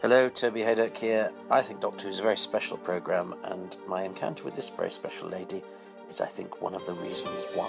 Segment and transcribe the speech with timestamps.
[0.00, 1.32] Hello, Toby Hadoke here.
[1.50, 4.92] I think Doctor Who is a very special programme, and my encounter with this very
[4.92, 5.60] special lady
[6.08, 7.68] is, I think, one of the reasons why.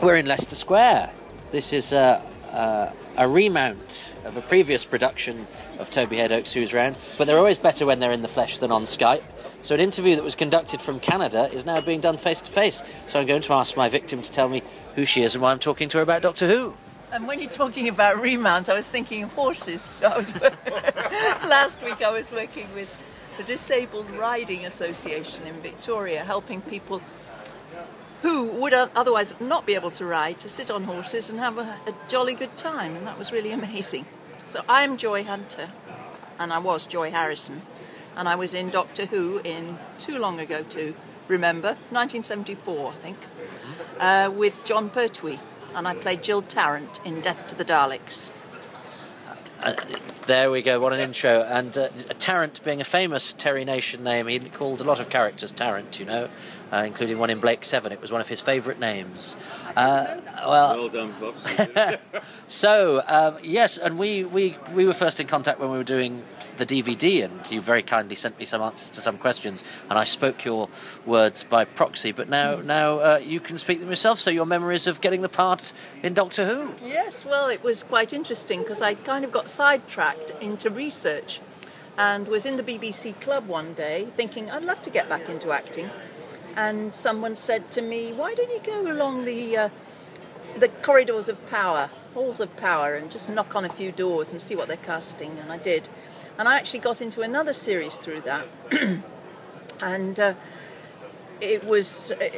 [0.00, 1.12] We're in Leicester Square.
[1.50, 5.46] This is a, a, a remount of a previous production
[5.78, 8.70] of Toby Hadoke's Who's Round, but they're always better when they're in the flesh than
[8.70, 9.22] on Skype.
[9.60, 12.82] So, an interview that was conducted from Canada is now being done face to face.
[13.06, 14.62] So, I'm going to ask my victim to tell me
[14.94, 16.74] who she is and why I'm talking to her about Doctor Who.
[17.12, 20.00] And when you're talking about remount, I was thinking of horses.
[20.06, 20.34] I was
[21.48, 27.00] last week I was working with the Disabled Riding Association in Victoria, helping people
[28.22, 31.78] who would otherwise not be able to ride to sit on horses and have a,
[31.86, 34.06] a jolly good time, and that was really amazing.
[34.44, 35.68] So I'm Joy Hunter,
[36.38, 37.62] and I was Joy Harrison,
[38.16, 40.94] and I was in Doctor Who in too long ago to
[41.28, 43.18] remember, 1974, I think,
[43.98, 45.38] uh, with Jon Pertwee,
[45.74, 48.30] and I played Jill Tarrant in Death to the Daleks.
[49.62, 49.74] Uh,
[50.26, 50.80] there we go.
[50.80, 51.42] What an intro!
[51.42, 55.52] And uh, Tarrant being a famous Terry Nation name, he called a lot of characters
[55.52, 56.00] Tarrant.
[56.00, 56.28] You know,
[56.72, 57.92] uh, including one in Blake Seven.
[57.92, 59.36] It was one of his favourite names.
[59.76, 61.96] Uh, well, well done, Pops.
[62.46, 66.22] so um, yes, and we, we we were first in contact when we were doing
[66.60, 70.04] the DVD, and you very kindly sent me some answers to some questions, and I
[70.04, 70.68] spoke your
[71.04, 72.12] words by proxy.
[72.12, 74.20] But now, now uh, you can speak them yourself.
[74.20, 75.72] So your memories of getting the part
[76.02, 76.74] in Doctor Who?
[76.86, 81.40] Yes, well, it was quite interesting because I kind of got sidetracked into research,
[81.98, 85.50] and was in the BBC club one day thinking I'd love to get back into
[85.50, 85.90] acting,
[86.56, 89.68] and someone said to me, "Why don't you go along the?" Uh,
[90.56, 94.42] the corridors of power, halls of power, and just knock on a few doors and
[94.42, 95.38] see what they're casting.
[95.38, 95.88] And I did.
[96.38, 98.46] And I actually got into another series through that.
[99.82, 100.34] and uh,
[101.40, 102.28] it was uh,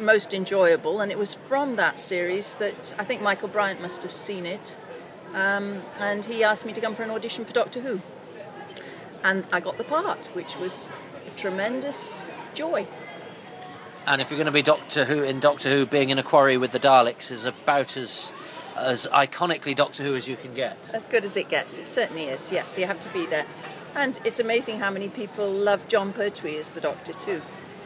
[0.00, 1.00] most enjoyable.
[1.00, 4.76] And it was from that series that I think Michael Briant must have seen it.
[5.34, 8.00] Um, and he asked me to come for an audition for Doctor Who.
[9.22, 10.88] And I got the part, which was
[11.26, 12.22] a tremendous
[12.54, 12.86] joy.
[14.06, 16.56] And if you're going to be Doctor Who in Doctor Who, being in a quarry
[16.56, 18.32] with the Daleks is about as
[18.76, 20.76] as iconically Doctor Who as you can get.
[20.94, 22.52] As good as it gets, it certainly is.
[22.52, 23.46] Yes, you have to be there.
[23.94, 27.42] And it's amazing how many people love Jon Pertwee as the Doctor too.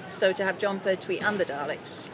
[0.09, 2.11] So to have Jon Pertwee and the Daleks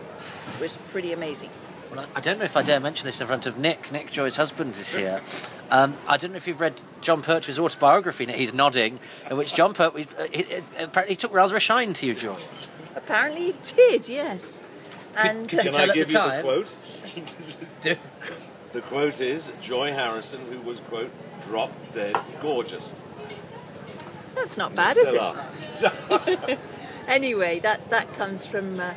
[0.60, 1.50] was pretty amazing.
[1.91, 3.91] Well, I don't know if I dare mention this in front of Nick.
[3.92, 5.22] Nick Joy's husband is here.
[5.70, 8.26] Um, I don't know if you've read Jon Pertwee's autobiography.
[8.26, 8.98] He's nodding,
[9.31, 12.37] in which Jon Pertwee uh, he, he, apparently took rather a shine to you, Joy.
[12.97, 14.08] Apparently, he did.
[14.08, 14.62] Yes.
[15.16, 16.43] And could, could you Can I give the you the
[17.82, 17.98] quote?
[18.72, 21.10] the quote is Joy Harrison, who was quote
[21.43, 22.94] drop dead gorgeous.
[24.34, 26.59] That's not bad, is it?
[27.09, 28.94] anyway, that that comes from uh,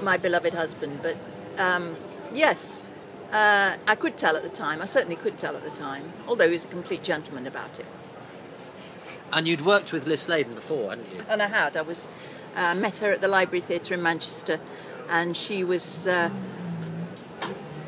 [0.00, 1.00] my beloved husband.
[1.02, 1.16] But
[1.58, 1.96] um,
[2.34, 2.84] yes,
[3.32, 4.82] uh, I could tell at the time.
[4.82, 7.86] I certainly could tell at the time, although he was a complete gentleman about it.
[9.32, 11.24] And you'd worked with Lis Sladen before, hadn't you?
[11.28, 11.76] And I had.
[11.76, 12.08] I was
[12.54, 14.60] uh, met her at the Library Theatre in Manchester,
[15.08, 16.30] and she was uh,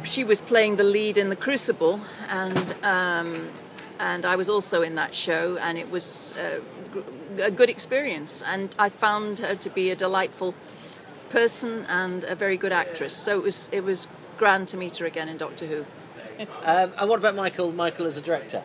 [0.05, 3.51] she was playing the lead in The Crucible, and um,
[3.99, 6.61] and I was also in that show, and it was uh,
[7.43, 8.43] a good experience.
[8.43, 10.55] And I found her to be a delightful
[11.31, 13.15] person and a very good actress.
[13.15, 15.85] So it was it was grand to meet her again in Doctor Who.
[16.65, 17.73] Um, and what about Michael?
[17.73, 18.63] Michael as a director?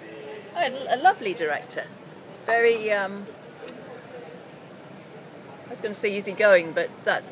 [0.55, 1.85] A, a lovely director,
[2.45, 2.91] very.
[2.91, 3.25] Um,
[5.65, 7.23] I was going to say easygoing, but that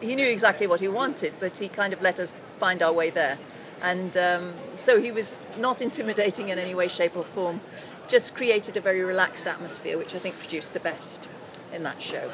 [0.00, 3.10] he knew exactly what he wanted, but he kind of let us find our way
[3.10, 3.38] there.
[3.82, 7.60] And um, so he was not intimidating in any way, shape, or form,
[8.08, 11.28] just created a very relaxed atmosphere, which I think produced the best
[11.72, 12.30] in that show.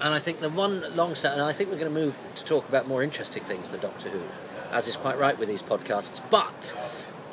[0.00, 2.44] And I think the one long set, and I think we're going to move to
[2.44, 4.22] talk about more interesting things than Doctor Who,
[4.72, 6.22] as is quite right with these podcasts.
[6.30, 6.74] But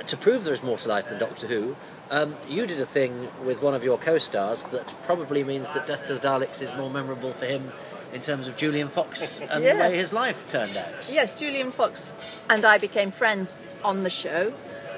[0.05, 1.75] to prove there is more to life than Doctor Who,
[2.09, 6.05] um, you did a thing with one of your co-stars that probably means that Death
[6.07, 7.71] to the Daleks is more memorable for him
[8.17, 9.75] in terms of Julian Fox and yes.
[9.75, 11.09] the way his life turned out.
[11.09, 12.15] Yes, Julian Fox
[12.49, 14.51] and I became friends on the show,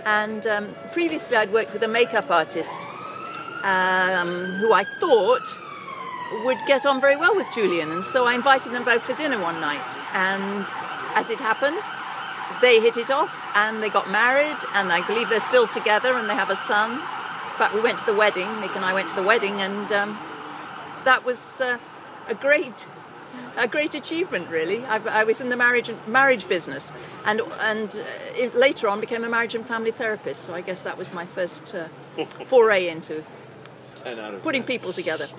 [0.06, 2.82] and um, previously I'd worked with a makeup artist
[3.64, 5.48] um, who I thought
[6.46, 9.40] would get on very well with Julian, and so I invited them both for dinner
[9.40, 10.66] one night, and
[11.14, 11.84] as it happened,
[12.62, 16.30] they hit it off and they got married, and I believe they're still together and
[16.30, 16.94] they have a son.
[16.94, 18.62] In fact, we went to the wedding.
[18.62, 20.18] Nick and I went to the wedding, and um,
[21.04, 21.78] that was uh,
[22.28, 22.88] a great,
[23.58, 24.50] a great achievement.
[24.50, 26.92] Really, I've, i was in the marriage marriage business,
[27.26, 28.04] and and
[28.42, 30.44] uh, later on became a marriage and family therapist.
[30.44, 31.88] So I guess that was my first uh,
[32.46, 33.24] foray into
[33.96, 34.68] 10 out of putting 10.
[34.68, 35.28] people together.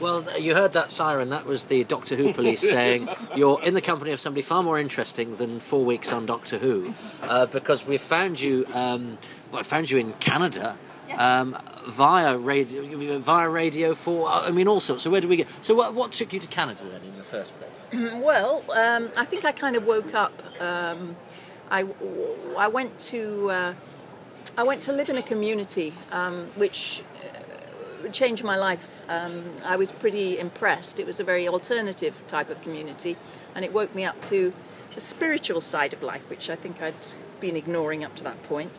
[0.00, 1.28] Well, you heard that siren.
[1.28, 4.78] That was the Doctor Who police saying you're in the company of somebody far more
[4.78, 8.66] interesting than four weeks on Doctor Who, uh, because we found you.
[8.74, 9.18] Um,
[9.52, 10.76] well, I found you in Canada.
[11.16, 15.02] Um, via radio, via radio for I mean all sorts.
[15.02, 15.48] So where did we get?
[15.60, 17.80] So what, what took you to Canada then in the first place?
[18.14, 20.32] Well, um, I think I kind of woke up.
[20.60, 21.16] Um,
[21.70, 21.86] I,
[22.58, 23.74] I went to uh,
[24.56, 27.02] I went to live in a community um, which
[28.04, 29.02] uh, changed my life.
[29.08, 30.98] Um, I was pretty impressed.
[31.00, 33.16] It was a very alternative type of community,
[33.54, 34.52] and it woke me up to
[34.94, 36.94] the spiritual side of life, which I think I'd
[37.40, 38.78] been ignoring up to that point.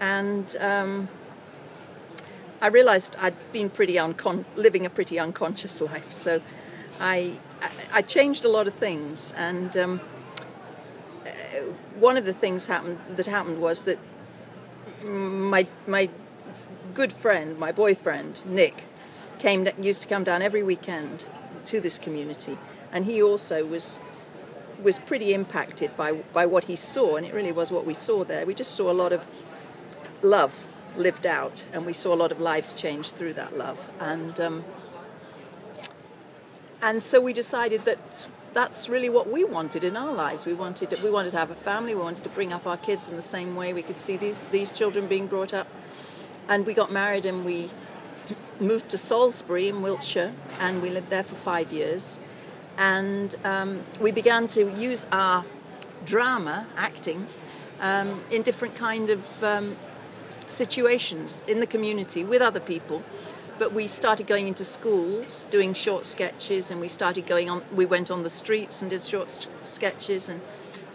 [0.00, 1.08] And um,
[2.60, 6.12] I realised I'd been pretty uncon- living a pretty unconscious life.
[6.12, 6.42] So
[7.00, 7.38] I,
[7.92, 10.00] I, changed a lot of things, and um,
[11.98, 13.98] one of the things happened that happened was that
[15.04, 16.08] my my
[16.94, 18.84] good friend, my boyfriend Nick,
[19.38, 21.28] came used to come down every weekend
[21.66, 22.58] to this community,
[22.92, 24.00] and he also was
[24.82, 28.24] was pretty impacted by by what he saw, and it really was what we saw
[28.24, 28.44] there.
[28.44, 29.26] We just saw a lot of
[30.22, 30.67] love
[30.98, 34.64] lived out, and we saw a lot of lives change through that love, and um,
[36.82, 40.44] and so we decided that that's really what we wanted in our lives.
[40.44, 41.94] We wanted to, we wanted to have a family.
[41.94, 44.44] We wanted to bring up our kids in the same way we could see these
[44.46, 45.68] these children being brought up,
[46.48, 47.70] and we got married and we
[48.60, 52.18] moved to Salisbury in Wiltshire, and we lived there for five years,
[52.76, 55.44] and um, we began to use our
[56.04, 57.26] drama acting
[57.80, 59.76] um, in different kind of um,
[60.48, 63.02] situations in the community with other people.
[63.58, 67.64] But we started going into schools, doing short sketches, and we started going on.
[67.74, 70.40] We went on the streets and did short st- sketches, and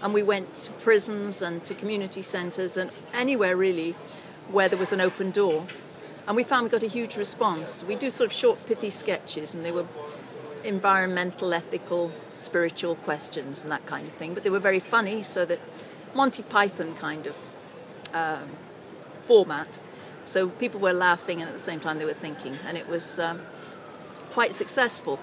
[0.03, 3.93] and we went to prisons and to community centres and anywhere really
[4.49, 5.65] where there was an open door.
[6.27, 7.83] And we found we got a huge response.
[7.83, 9.85] We do sort of short, pithy sketches, and they were
[10.63, 14.33] environmental, ethical, spiritual questions and that kind of thing.
[14.33, 15.59] But they were very funny, so that
[16.13, 17.35] Monty Python kind of
[18.13, 18.49] um,
[19.23, 19.79] format.
[20.25, 23.19] So people were laughing, and at the same time they were thinking, and it was
[23.19, 23.41] um,
[24.31, 25.19] quite successful.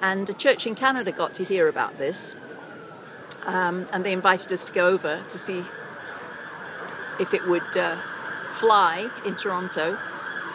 [0.00, 2.36] And a church in Canada got to hear about this,
[3.46, 5.64] um, and they invited us to go over to see
[7.20, 7.96] if it would uh,
[8.52, 9.98] fly in Toronto.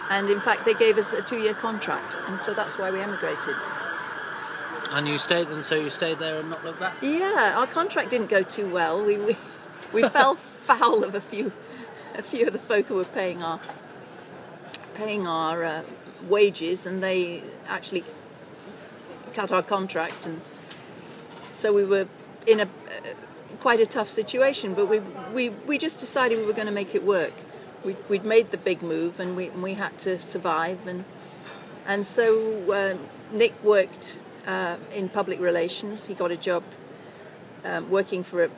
[0.09, 3.55] And in fact, they gave us a two-year contract, and so that's why we emigrated.
[4.91, 6.95] And you stayed, and so you stayed there and not looked back.
[7.01, 9.03] Yeah, our contract didn't go too well.
[9.03, 9.35] We we,
[9.91, 11.51] we fell foul of a few
[12.17, 13.59] a few of the folk who were paying our
[14.95, 15.83] paying our uh,
[16.27, 18.03] wages, and they actually
[19.33, 20.41] cut our contract, and
[21.43, 22.07] so we were
[22.47, 22.67] in a uh,
[23.59, 24.73] quite a tough situation.
[24.73, 24.99] But we
[25.33, 27.33] we we just decided we were going to make it work.
[27.85, 31.05] We, we'd made the big move, and we we had to survive, and
[31.85, 32.97] and so uh,
[33.31, 34.17] Nick worked
[34.47, 36.07] uh, in public relations.
[36.07, 36.63] He got a job
[37.63, 38.49] um, working for a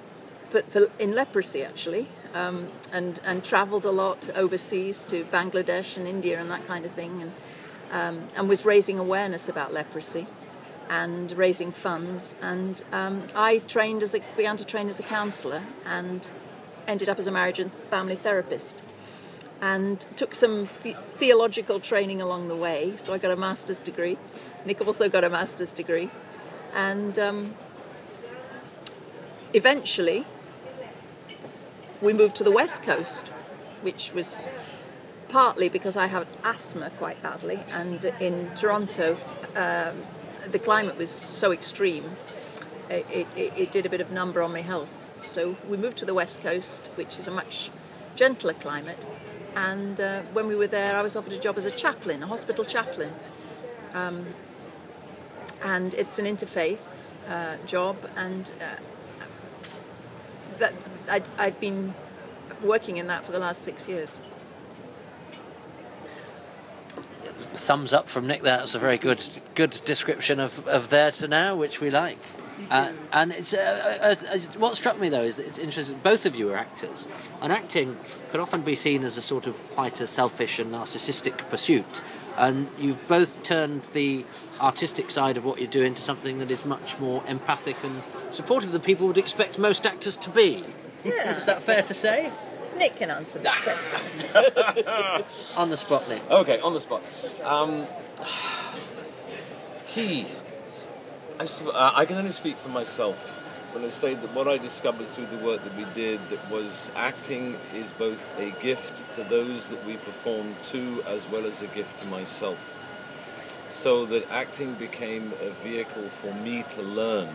[0.50, 6.08] for, for, in leprosy actually, um, and and travelled a lot overseas to Bangladesh and
[6.08, 7.32] India and that kind of thing, and
[7.92, 10.26] um, and was raising awareness about leprosy,
[10.90, 12.36] and raising funds.
[12.42, 16.30] And um, I trained as a, began to train as a counsellor, and
[16.88, 18.82] ended up as a marriage and family therapist,
[19.62, 22.94] and took some the- theological training along the way.
[22.98, 24.18] So I got a master's degree.
[24.66, 26.10] Nick also got a master's degree,
[26.74, 27.54] and um,
[29.54, 30.26] eventually
[32.02, 33.28] we moved to the west coast,
[33.82, 34.50] which was
[35.28, 39.18] partly because I had asthma quite badly, and in Toronto,
[39.56, 40.04] um,
[40.52, 42.16] the climate was so extreme,
[42.90, 45.08] it, it, it did a bit of number on my health.
[45.22, 47.70] So we moved to the west coast, which is a much
[48.16, 49.06] gentler climate.
[49.56, 52.28] And uh, when we were there, I was offered a job as a chaplain, a
[52.28, 53.12] hospital chaplain.
[53.94, 54.26] Um,
[55.64, 56.80] and it's an interfaith
[57.28, 58.80] uh, job, and uh,
[60.58, 60.74] that
[61.10, 61.94] I'd, I'd been
[62.64, 64.20] working in that for the last six years.
[67.54, 68.42] Thumbs up from Nick.
[68.42, 69.22] That's a very good
[69.56, 72.20] good description of, of there to now, which we like.
[72.70, 76.00] Uh, and it's uh, uh, uh, what struck me though is that it's interesting.
[76.04, 77.08] Both of you are actors,
[77.42, 77.98] and acting
[78.32, 82.04] can often be seen as a sort of quite a selfish and narcissistic pursuit.
[82.38, 84.26] And you've both turned the
[84.62, 88.72] artistic side of what you do into something that is much more empathic and supportive
[88.72, 90.64] than people would expect most actors to be.
[91.04, 91.38] Yeah.
[91.38, 92.32] Is that fair to say?
[92.78, 94.00] Nick can answer this question.
[95.58, 96.22] On the spot, Nick.
[96.30, 97.02] Okay, on the spot.
[97.44, 97.88] Um,
[99.86, 100.26] he.
[101.40, 103.38] I, sp- uh, I can only speak for myself
[103.74, 106.92] when I say that what I discovered through the work that we did that was
[106.96, 111.68] acting is both a gift to those that we perform to as well as a
[111.68, 112.74] gift to myself.
[113.68, 117.30] So that acting became a vehicle for me to learn,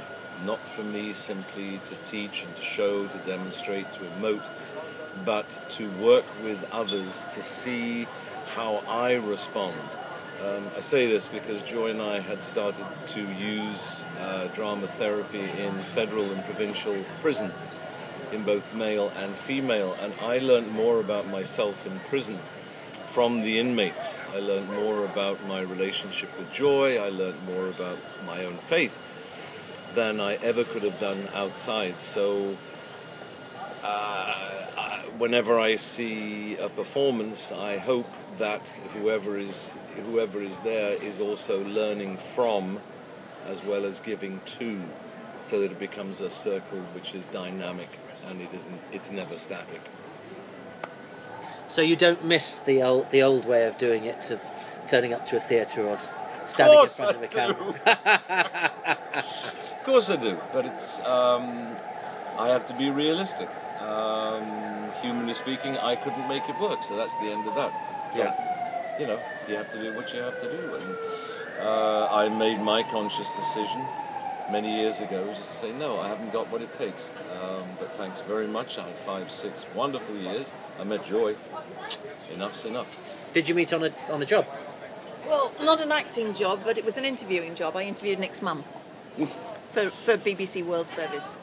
[0.45, 4.47] not for me simply to teach and to show, to demonstrate, to emote,
[5.25, 8.07] but to work with others to see
[8.55, 9.77] how I respond.
[10.45, 15.41] Um, I say this because Joy and I had started to use uh, drama therapy
[15.59, 17.67] in federal and provincial prisons,
[18.33, 22.39] in both male and female, and I learned more about myself in prison
[23.07, 24.25] from the inmates.
[24.35, 29.01] I learned more about my relationship with Joy, I learned more about my own faith
[29.95, 32.01] than I ever could have done outside.
[32.01, 32.57] So,
[33.83, 34.55] uh,
[35.19, 41.65] whenever I see a performance, I hope that whoever is whoever is there is also
[41.65, 42.81] learning from
[43.47, 44.83] as well as giving to
[45.43, 47.89] so that it becomes a circle which is dynamic
[48.27, 49.81] and it isn't it's never static
[51.69, 54.41] so you don't miss the old the old way of doing it of
[54.87, 55.97] turning up to a theatre or
[56.45, 57.75] standing in front of a camera
[59.15, 61.77] of course I do but it's um,
[62.39, 63.49] I have to be realistic
[63.81, 67.73] um, humanly speaking I couldn't make it work so that's the end of that
[68.17, 68.97] yeah.
[68.99, 70.75] You know, you have to do what you have to do.
[70.75, 70.97] And
[71.61, 73.85] uh, I made my conscious decision
[74.51, 77.13] many years ago just to say, no, I haven't got what it takes.
[77.43, 78.79] Um, but thanks very much.
[78.79, 80.53] I had five, six wonderful years.
[80.79, 81.35] I met Joy.
[82.33, 83.33] Enough's enough.
[83.35, 84.47] Did you meet on a, on a job?
[85.27, 87.77] Well, not an acting job, but it was an interviewing job.
[87.77, 88.65] I interviewed Nick's mum
[89.73, 91.39] for, for BBC World Service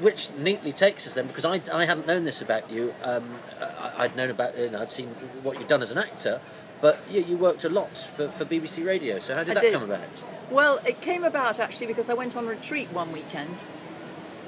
[0.00, 2.94] which neatly takes us then, because I, I hadn't known this about you.
[3.02, 3.24] Um,
[3.60, 5.08] I, would known about, you know, I'd seen
[5.42, 6.40] what you'd done as an actor,
[6.80, 9.18] but you, you worked a lot for, for BBC Radio.
[9.18, 9.80] So how did I that did.
[9.80, 10.08] come about?
[10.50, 13.64] Well, it came about actually because I went on retreat one weekend,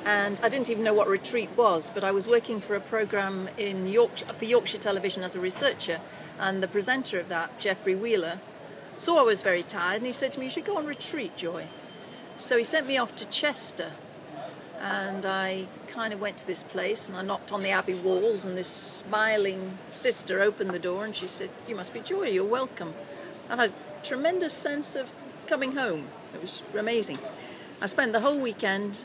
[0.07, 1.91] and I didn't even know what retreat was.
[1.91, 6.01] But I was working for a program in Yorkshire for Yorkshire Television as a researcher,
[6.41, 8.39] and the presenter of that, Geoffrey Wheeler,
[8.97, 11.37] saw I was very tired, and he said to me, "You should go on retreat,
[11.37, 11.67] Joy."
[12.39, 13.93] So he sent me off to Chester
[14.81, 18.45] and I kind of went to this place and I knocked on the abbey walls
[18.45, 22.29] and this smiling sister opened the door and she said, "You must be Joy.
[22.29, 22.95] You're welcome."
[23.49, 25.11] And I had a tremendous sense of
[25.47, 26.09] coming home.
[26.35, 27.19] It was amazing.
[27.81, 28.99] I spent the whole weekend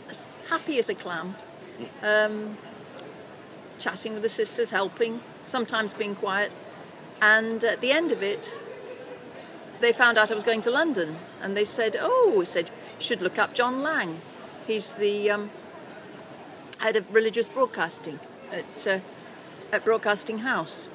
[0.51, 1.33] happy as a clam,
[2.03, 2.57] um,
[3.79, 6.51] chatting with the sisters, helping, sometimes being quiet.
[7.21, 8.59] And at the end of it,
[9.79, 13.39] they found out I was going to London, and they said, "Oh," said, should look
[13.39, 14.19] up John Lang.
[14.67, 15.49] He's the um,
[16.79, 18.19] head of religious broadcasting
[18.51, 18.99] at, uh,
[19.71, 20.89] at Broadcasting House.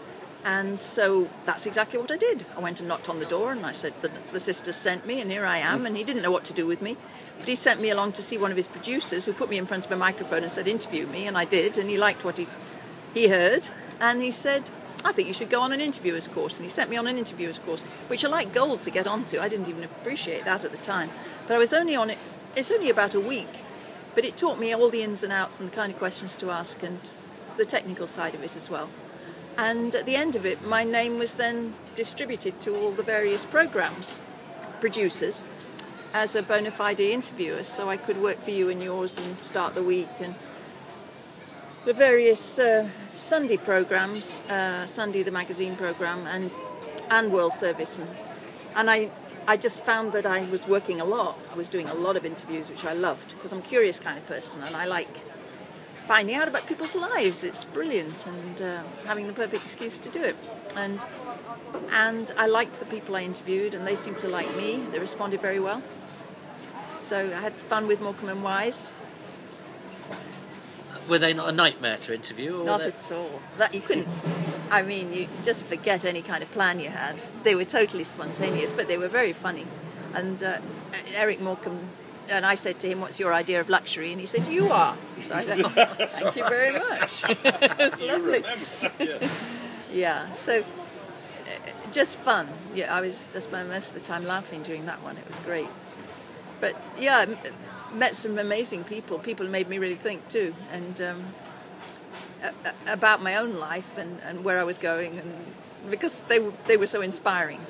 [0.46, 2.46] And so that's exactly what I did.
[2.56, 5.20] I went and knocked on the door and I said, the, the sister sent me
[5.20, 5.84] and here I am.
[5.84, 6.96] And he didn't know what to do with me.
[7.36, 9.66] But he sent me along to see one of his producers who put me in
[9.66, 11.26] front of a microphone and said, interview me.
[11.26, 11.76] And I did.
[11.76, 12.46] And he liked what he,
[13.12, 13.70] he heard.
[14.00, 14.70] And he said,
[15.04, 16.60] I think you should go on an interviewer's course.
[16.60, 19.40] And he sent me on an interviewer's course, which I like gold to get onto.
[19.40, 21.10] I didn't even appreciate that at the time.
[21.48, 22.18] But I was only on it,
[22.54, 23.64] it's only about a week.
[24.14, 26.52] But it taught me all the ins and outs and the kind of questions to
[26.52, 27.00] ask and
[27.56, 28.90] the technical side of it as well.
[29.58, 33.44] And at the end of it, my name was then distributed to all the various
[33.44, 34.20] programs
[34.80, 35.42] producers
[36.12, 39.74] as a bona fide interviewer, so I could work for you and yours and start
[39.74, 40.34] the week and
[41.84, 46.50] the various uh, Sunday programs, uh, Sunday the magazine program, and
[47.10, 48.08] and World Service, and,
[48.74, 49.10] and I
[49.48, 51.38] I just found that I was working a lot.
[51.52, 54.18] I was doing a lot of interviews, which I loved because I'm a curious kind
[54.18, 55.20] of person and I like
[56.06, 57.44] finding out about people's lives.
[57.44, 60.36] It's brilliant and uh, having the perfect excuse to do it.
[60.76, 61.04] And
[61.90, 64.76] and I liked the people I interviewed, and they seemed to like me.
[64.92, 65.82] They responded very well.
[66.94, 68.94] So I had fun with Morecambe and Wise.
[71.08, 72.64] Were they not a nightmare to interview?
[72.64, 73.40] not at all.
[73.58, 74.08] That you couldn't.
[74.70, 77.22] I mean, you just forget any kind of plan you had.
[77.44, 79.66] They were totally spontaneous, but they were very funny.
[80.14, 80.58] And uh,
[81.14, 81.88] Eric Morecambe,
[82.28, 84.96] and I said to him, "What's your idea of luxury?" And he said, "You are."
[85.22, 85.68] So I said, oh,
[86.06, 88.42] "Thank you very much." it's lovely.
[88.98, 89.28] yeah.
[89.92, 90.32] yeah.
[90.32, 90.64] So uh,
[91.92, 92.48] just fun.
[92.74, 95.16] Yeah, I was just spent most of the time laughing during that one.
[95.16, 95.68] It was great.
[96.60, 97.26] But yeah,
[97.92, 99.18] met some amazing people.
[99.18, 101.24] People made me really think too, and um,
[102.86, 105.32] about my own life and, and where I was going, and
[105.90, 107.64] because they were, they were so inspiring.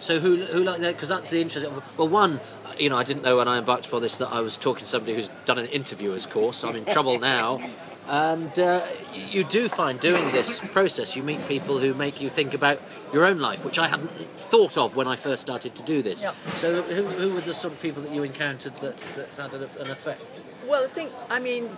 [0.00, 0.94] So who who like that?
[0.94, 1.72] Because that's the interesting.
[1.96, 2.40] Well, one,
[2.78, 4.86] you know, I didn't know when I embarked upon this that I was talking to
[4.86, 6.58] somebody who's done an interviewer's course.
[6.58, 7.60] So I'm in trouble now.
[8.08, 12.54] And uh, you do find doing this process, you meet people who make you think
[12.54, 12.80] about
[13.12, 16.26] your own life, which I hadn't thought of when I first started to do this.
[16.54, 19.70] So, who, who were the sort of people that you encountered that, that had an
[19.78, 20.42] an effect?
[20.66, 21.70] Well, I think, I mean,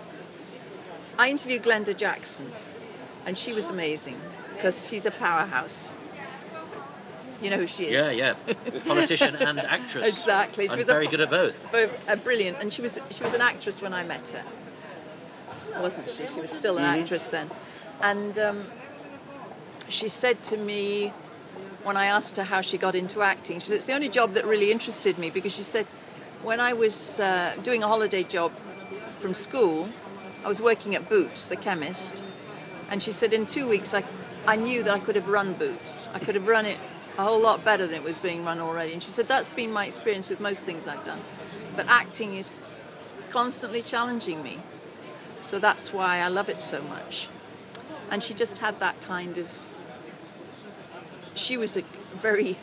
[1.19, 2.51] I interviewed Glenda Jackson,
[3.27, 4.19] and she was amazing
[4.55, 5.93] because she's a powerhouse.
[7.43, 7.91] You know who she is?
[7.91, 8.81] Yeah, yeah.
[8.87, 10.07] Politician and actress.
[10.07, 10.65] Exactly.
[10.65, 11.69] She And was very po- good at both.
[11.71, 14.43] Both uh, brilliant, and she was she was an actress when I met her,
[15.81, 16.25] wasn't she?
[16.27, 17.49] She was still an actress then,
[18.01, 18.63] and um,
[19.89, 21.11] she said to me
[21.83, 24.31] when I asked her how she got into acting, she said it's the only job
[24.31, 25.85] that really interested me because she said
[26.41, 28.53] when I was uh, doing a holiday job
[29.17, 29.89] from school,
[30.45, 32.23] I was working at Boots, the chemist,
[32.89, 34.03] and she said in two weeks I
[34.47, 36.07] I knew that I could have run Boots.
[36.13, 36.81] I could have run it
[37.17, 38.93] a whole lot better than it was being run already.
[38.93, 41.19] And she said that's been my experience with most things I've done.
[41.75, 42.49] But acting is
[43.29, 44.59] constantly challenging me.
[45.39, 47.27] So that's why I love it so much.
[48.09, 49.73] And she just had that kind of.
[51.35, 51.81] She was a
[52.15, 52.57] very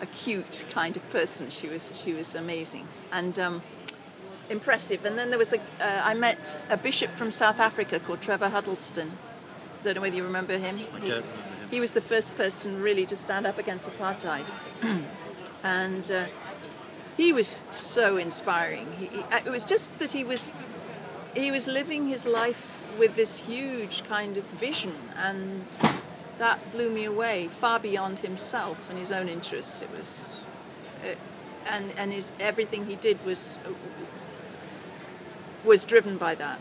[0.00, 1.50] acute kind of person.
[1.50, 3.62] She was she was amazing and um,
[4.50, 5.04] impressive.
[5.04, 5.58] And then there was a.
[5.80, 9.12] Uh, I met a bishop from South Africa called Trevor Huddleston.
[9.82, 10.78] Don't know whether you remember him.
[10.78, 11.45] He- don't remember him.
[11.70, 14.50] He was the first person really to stand up against apartheid,
[15.64, 16.24] and uh,
[17.16, 18.86] he was so inspiring.
[18.98, 20.52] He, he- it was just that he was
[21.34, 25.66] he was living his life with this huge kind of vision, and
[26.38, 29.82] that blew me away, far beyond himself and his own interests.
[29.82, 30.36] It was,
[31.04, 31.14] uh,
[31.70, 33.56] and and his everything he did was
[35.64, 36.60] was driven by that,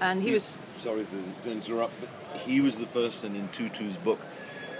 [0.00, 4.18] and he was Sorry to, to interrupt, but he was the person in Tutu's book.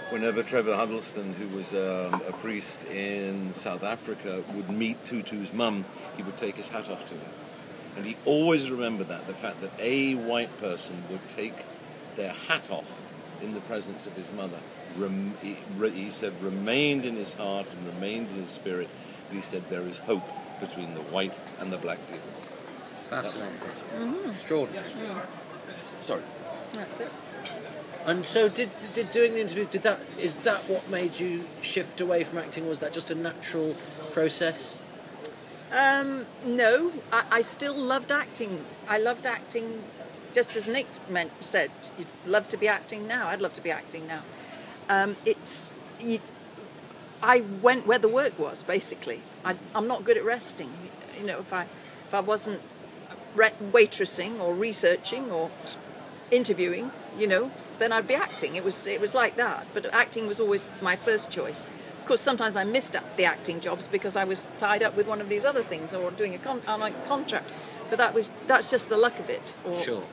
[0.09, 5.85] Whenever Trevor Huddleston, who was um, a priest in South Africa, would meet Tutu's mum,
[6.15, 7.31] he would take his hat off to her.
[7.97, 11.65] And he always remembered that the fact that a white person would take
[12.15, 13.01] their hat off
[13.41, 14.59] in the presence of his mother.
[14.95, 18.89] Rem- he, re- he said, remained in his heart and remained in his spirit.
[19.31, 20.23] He said, there is hope
[20.59, 22.29] between the white and the black people.
[23.09, 23.57] Fascinating.
[23.59, 24.29] Mm-hmm.
[24.29, 24.87] Extraordinary.
[26.01, 26.21] Sorry.
[26.73, 27.11] that's it.
[28.05, 29.67] And so, did did doing the interviews?
[29.67, 32.67] Did that is that what made you shift away from acting?
[32.67, 33.75] Was that just a natural
[34.11, 34.77] process?
[35.71, 38.63] Um, no, I, I still loved acting.
[38.87, 39.83] I loved acting,
[40.33, 41.71] just as Nick meant, said.
[41.97, 43.27] You'd love to be acting now.
[43.27, 44.21] I'd love to be acting now.
[44.87, 46.19] Um, it's you,
[47.23, 48.61] I went where the work was.
[48.61, 50.71] Basically, I, I'm not good at resting.
[51.19, 51.63] You know, if I
[52.07, 52.61] if I wasn't
[53.35, 55.51] waitressing or researching or
[56.31, 58.55] interviewing, you know, then I'd be acting.
[58.55, 59.67] It was it was like that.
[59.73, 61.67] But acting was always my first choice.
[61.99, 65.07] Of course, sometimes I missed out the acting jobs because I was tied up with
[65.07, 67.51] one of these other things or doing a, con- on a contract.
[67.89, 69.53] But that was that's just the luck of it.
[69.65, 70.03] Or, Sure.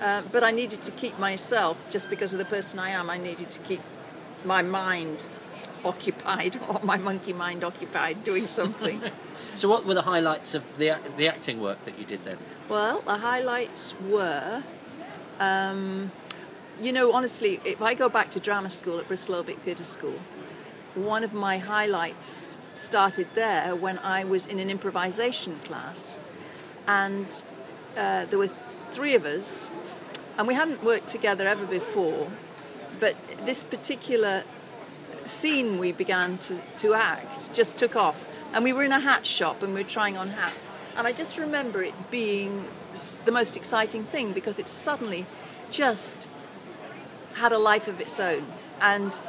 [0.00, 3.08] uh, but I needed to keep myself just because of the person I am.
[3.10, 3.80] I needed to keep
[4.44, 5.26] my mind
[5.84, 9.00] occupied or my monkey mind occupied doing something.
[9.54, 12.38] So, what were the highlights of the the acting work that you did then?
[12.68, 14.62] Well, the highlights were,
[15.40, 16.12] um,
[16.80, 19.84] you know, honestly, if I go back to drama school at Bristol Old Vic Theatre
[19.84, 20.20] School,
[20.94, 26.20] one of my highlights started there when I was in an improvisation class,
[26.86, 27.42] and
[27.96, 28.50] uh, there were
[28.90, 29.68] three of us,
[30.38, 32.28] and we hadn't worked together ever before,
[33.00, 34.44] but this particular
[35.24, 38.26] scene we began to, to act just took off.
[38.52, 40.72] And we were in a hat shop and we were trying on hats.
[40.96, 42.64] And I just remember it being
[43.24, 45.26] the most exciting thing because it suddenly
[45.70, 46.28] just
[47.34, 48.46] had a life of its own.
[48.80, 49.20] And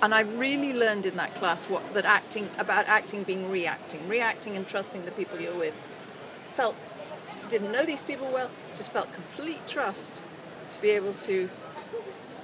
[0.00, 4.56] and I really learned in that class what that acting about acting being reacting, reacting
[4.56, 5.74] and trusting the people you're with.
[6.54, 6.94] Felt
[7.48, 10.22] didn't know these people well, just felt complete trust
[10.70, 11.48] to be able to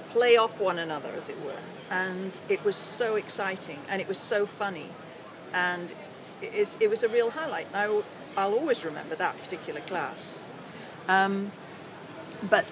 [0.09, 1.59] play off one another, as it were.
[1.89, 4.89] And it was so exciting and it was so funny.
[5.53, 5.93] And
[6.41, 7.67] it, is, it was a real highlight.
[7.67, 10.43] And I, will- I'll always remember that particular class.
[11.07, 11.51] Um,
[12.49, 12.65] but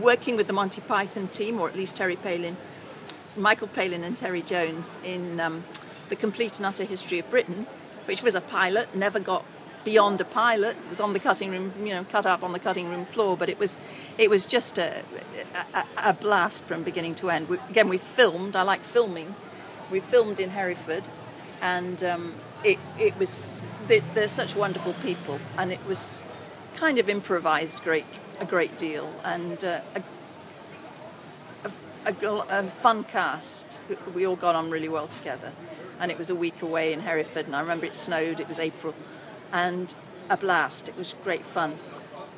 [0.00, 2.56] working with the Monty Python team, or at least Terry Palin,
[3.36, 5.64] Michael Palin and Terry Jones in um,
[6.08, 7.66] The Complete and Utter History of Britain,
[8.06, 9.44] which was a pilot, never got
[9.84, 10.76] beyond a pilot.
[10.84, 13.36] It was on the cutting room, you know, cut up on the cutting room floor,
[13.36, 13.78] but it was,
[14.18, 15.02] it was just a,
[15.74, 17.48] a, a blast from beginning to end.
[17.48, 18.56] We, again, we filmed.
[18.56, 19.34] I like filming.
[19.90, 21.04] We filmed in Hereford,
[21.60, 23.62] and um, it, it was.
[23.88, 26.22] They, they're such wonderful people, and it was
[26.74, 30.02] kind of improvised great a great deal, and uh, a,
[32.06, 32.12] a,
[32.48, 33.82] a fun cast.
[34.14, 35.52] We all got on really well together,
[36.00, 38.40] and it was a week away in Hereford, and I remember it snowed.
[38.40, 38.94] It was April,
[39.52, 39.94] and
[40.30, 40.88] a blast.
[40.88, 41.78] It was great fun.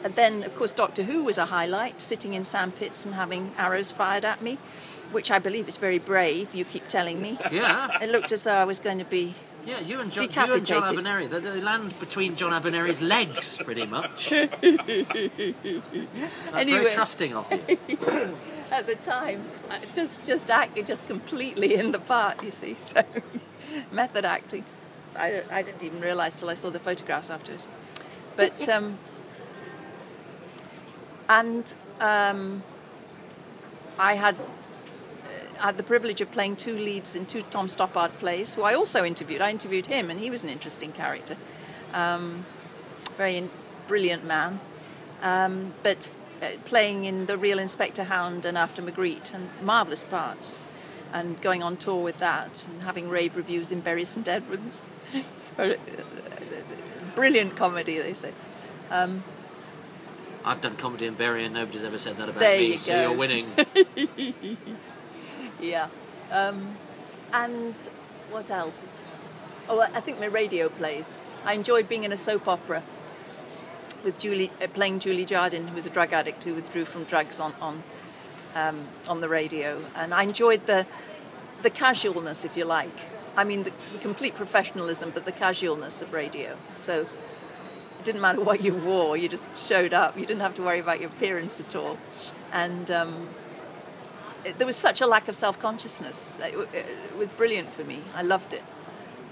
[0.03, 3.92] and then, of course, Doctor Who was a highlight, sitting in sandpits and having arrows
[3.92, 4.59] fired at me,
[5.12, 7.38] which I believe is very brave, you keep telling me.
[7.50, 8.03] Yeah.
[8.03, 9.35] It looked as though I was going to be.
[9.66, 10.83] Yeah, you and John, you and John.
[10.83, 14.29] Abineri, they, they land between John Abineri's legs, pretty much.
[14.31, 14.62] That's
[16.53, 16.81] Anyway.
[16.81, 17.79] very trusting of you.
[18.70, 22.74] At the time, I just just acted just completely in the part, you see.
[22.74, 23.03] So,
[23.92, 24.64] method acting.
[25.16, 27.68] I, I didn't even realise till I saw the photographs afterwards.
[28.37, 28.98] But um,
[31.29, 32.62] and um,
[33.98, 38.55] I had uh, had the privilege of playing two leads in two Tom Stoppard plays,
[38.55, 39.40] who I also interviewed.
[39.40, 41.37] I interviewed him, and he was an interesting character,
[41.92, 42.44] um,
[43.16, 43.50] very in,
[43.87, 44.61] brilliant man.
[45.22, 50.59] Um, but uh, playing in the Real Inspector Hound and After Magritte, and marvelous parts,
[51.14, 54.88] and going on tour with that, and having rave reviews in Bury St Edmunds.
[57.14, 58.33] Brilliant comedy, they say.
[60.44, 63.00] I've done comedy in Bury and nobody's ever said that about me, you so go.
[63.00, 63.46] you're winning.
[65.61, 65.88] Yeah.
[66.31, 66.77] Um,
[67.33, 67.74] and
[68.31, 69.00] what else?
[69.68, 71.16] Oh, I think my radio plays.
[71.44, 72.83] I enjoyed being in a soap opera
[74.03, 77.40] with Julie, uh, playing Julie Jardin, who was a drug addict who withdrew from drugs
[77.40, 77.83] on on
[78.54, 80.86] um, on the radio, and I enjoyed the
[81.62, 82.98] the casualness, if you like.
[83.36, 86.56] I mean, the, the complete professionalism, but the casualness of radio.
[86.74, 90.18] So it didn't matter what you wore; you just showed up.
[90.18, 91.98] You didn't have to worry about your appearance at all,
[92.52, 92.90] and.
[92.90, 93.28] Um,
[94.44, 96.38] it- there was such a lack of self consciousness.
[96.38, 96.86] It, w- it
[97.16, 98.02] was brilliant for me.
[98.14, 98.62] I loved it.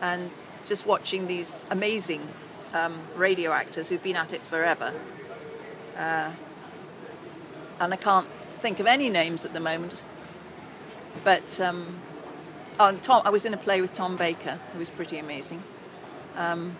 [0.00, 0.30] And
[0.64, 2.26] just watching these amazing
[2.72, 4.90] um, radio actors who've been at it forever.
[5.98, 6.30] Uh,
[7.78, 8.26] and I can't
[8.62, 10.02] think of any names at the moment.
[11.24, 11.98] But um,
[12.80, 15.62] oh, Tom, I was in a play with Tom Baker, who was pretty amazing.
[16.36, 16.76] Um,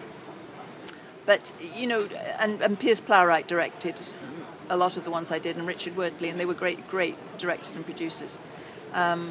[1.27, 2.09] but, you know,
[2.41, 4.01] and, and Piers Plowright directed
[4.71, 7.17] a lot of the ones I did, and Richard Wordley, and they were great, great
[7.39, 8.39] directors and producers.
[8.95, 9.29] so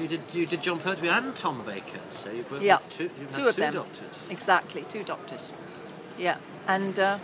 [0.00, 2.00] you did you did Jon Pertwee and Tom Baker.
[2.08, 3.74] So you've worked Yeah, with two, two of two them.
[3.74, 4.26] doctors.
[4.30, 5.52] Exactly, two doctors.
[6.18, 7.18] Yeah, and uh,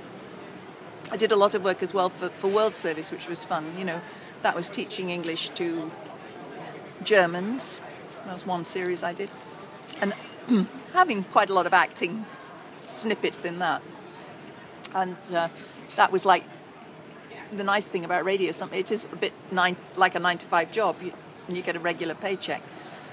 [1.11, 3.73] I did a lot of work as well for, for World Service, which was fun.
[3.77, 4.01] You know,
[4.43, 5.91] that was teaching English to
[7.05, 7.81] Germans.
[8.25, 9.31] That was one series I did,
[10.01, 10.15] and
[10.93, 12.25] having quite a lot of acting
[12.87, 13.83] snippets in that.
[14.95, 15.49] And uh,
[15.97, 16.45] that was like
[17.53, 18.53] the nice thing about radio.
[18.53, 21.12] Something it is a bit nine, like a nine to five job, you,
[21.49, 22.62] and you get a regular paycheck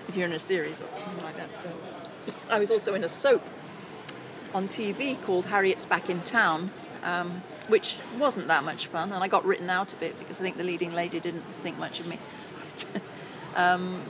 [0.08, 1.56] if you're in a series or something like that.
[1.56, 1.70] So
[2.50, 3.46] I was also in a soap
[4.54, 6.72] on TV called Harriet's Back in Town,
[7.04, 10.44] um, which wasn't that much fun, and I got written out a bit because I
[10.44, 12.20] think the leading lady didn't think much of me.
[12.66, 13.02] But,
[13.56, 14.02] um,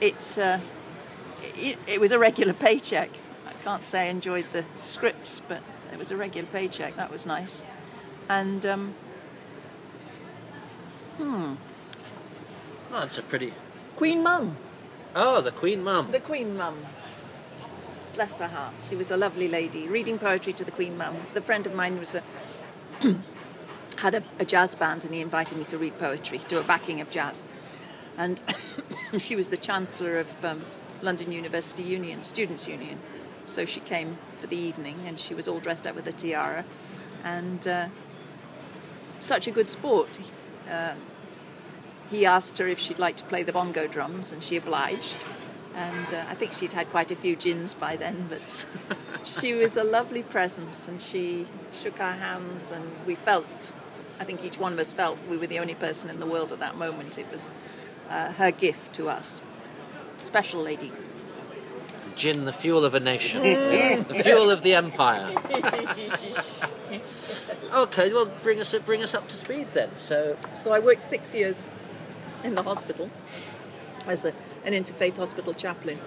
[0.00, 0.58] it, uh,
[1.56, 3.10] it it was a regular paycheck.
[3.46, 6.96] I can't say I enjoyed the scripts, but it was a regular paycheck.
[6.96, 7.62] That was nice,
[8.28, 8.66] and.
[8.66, 8.94] Um,
[12.96, 13.52] Oh, that's a pretty.
[13.96, 14.56] Queen Mum.
[15.14, 16.10] Oh, the Queen Mum.
[16.10, 16.76] The Queen Mum.
[18.14, 18.74] Bless her heart.
[18.80, 21.16] She was a lovely lady, reading poetry to the Queen Mum.
[21.34, 22.22] The friend of mine was a
[23.98, 27.00] had a, a jazz band, and he invited me to read poetry, do a backing
[27.00, 27.44] of jazz.
[28.16, 28.40] And
[29.18, 30.62] she was the chancellor of um,
[31.02, 32.98] London University Union, Students' Union.
[33.44, 36.64] So she came for the evening, and she was all dressed up with a tiara,
[37.22, 37.86] and uh,
[39.20, 40.18] such a good sport.
[40.70, 40.94] Uh,
[42.10, 45.16] he asked her if she'd like to play the bongo drums, and she obliged.
[45.76, 48.66] And uh, I think she'd had quite a few gins by then, but
[49.26, 53.74] she was a lovely presence, and she shook our hands, and we felt,
[54.18, 56.50] I think each one of us felt we were the only person in the world
[56.50, 57.18] at that moment.
[57.18, 57.50] It was
[58.08, 59.42] uh, her gift to us.
[60.16, 60.92] Special lady.
[62.16, 63.42] Gin, the fuel of a nation,
[64.08, 65.28] the fuel of the empire.
[67.74, 69.94] okay, well, bring us bring us up to speed then.
[69.96, 71.66] So, So I worked six years
[72.42, 73.10] in the hospital
[74.06, 74.32] as a,
[74.64, 75.98] an interfaith hospital chaplain,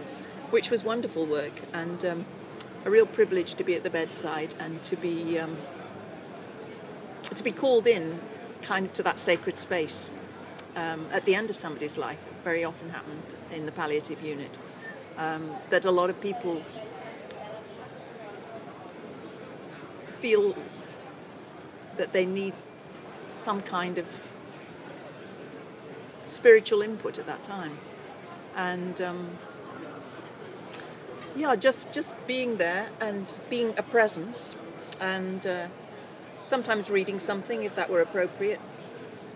[0.50, 2.26] which was wonderful work and um,
[2.86, 5.58] a real privilege to be at the bedside and to be um,
[7.24, 8.20] to be called in,
[8.62, 10.12] kind of to that sacred space
[10.76, 12.26] um, at the end of somebody's life.
[12.28, 14.58] It very often happened in the palliative unit
[15.18, 16.64] um, that a lot of people
[20.18, 20.56] feel
[21.98, 22.54] that they need
[23.34, 24.32] some kind of
[26.30, 27.78] spiritual input at that time,
[28.56, 29.38] and um,
[31.36, 34.56] yeah, just just being there and being a presence,
[35.00, 35.68] and uh,
[36.44, 38.60] sometimes reading something if that were appropriate,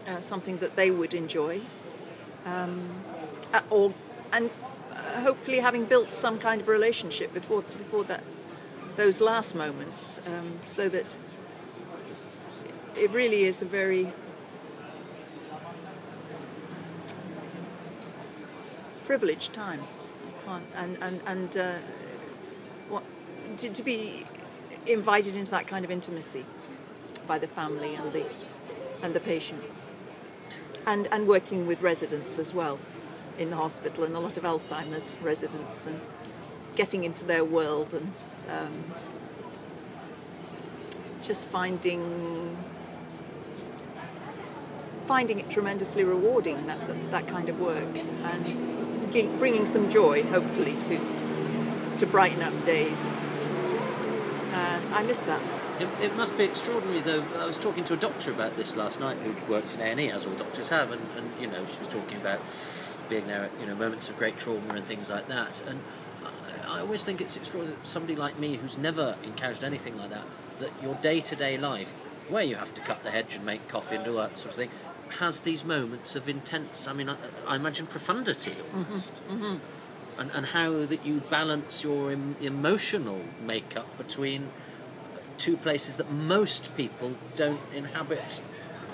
[0.07, 1.61] uh, something that they would enjoy,
[2.45, 2.89] um,
[3.69, 3.93] or
[4.31, 4.49] and
[4.91, 8.23] uh, hopefully having built some kind of relationship before before that
[8.95, 11.17] those last moments, um, so that
[12.95, 14.13] it really is a very
[19.13, 19.83] privileged time.
[20.27, 21.73] I can't, and and and uh,
[22.89, 23.03] what
[23.57, 24.25] to, to be
[24.87, 26.43] invited into that kind of intimacy
[27.27, 28.25] by the family and the
[29.03, 29.61] and the patient,
[30.87, 32.79] and and working with residents as well
[33.37, 36.01] in the hospital and a lot of Alzheimer's residents and
[36.75, 38.11] getting into their world and
[38.49, 38.83] um,
[41.21, 42.57] just finding
[45.05, 48.82] finding it tremendously rewarding that, that, that kind of work and
[49.39, 50.97] bringing some joy hopefully to
[51.97, 53.09] to brighten up days
[54.53, 55.41] uh, I miss that
[55.79, 57.23] It, it must be extraordinary, though.
[57.39, 59.99] I was talking to a doctor about this last night, who works in A and
[59.99, 62.41] E, as all doctors have, and, and you know, she was talking about
[63.09, 65.63] being there at you know moments of great trauma and things like that.
[65.67, 65.79] And
[66.67, 70.11] I, I always think it's extraordinary that somebody like me, who's never encountered anything like
[70.11, 70.25] that,
[70.59, 71.89] that your day-to-day life,
[72.29, 74.55] where you have to cut the hedge and make coffee and do that sort of
[74.55, 74.69] thing,
[75.19, 76.87] has these moments of intense.
[76.87, 77.15] I mean, I,
[77.47, 79.11] I imagine profundity almost.
[80.19, 84.49] And, and how that you balance your em- emotional makeup between
[85.37, 88.43] two places that most people don't inhabit